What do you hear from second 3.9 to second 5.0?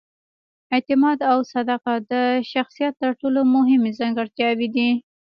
ځانګړتیاوې دي.